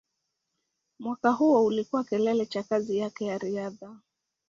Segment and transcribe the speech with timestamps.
[0.99, 3.95] Mwaka huo ulikuwa kilele cha kazi yake ya riadha.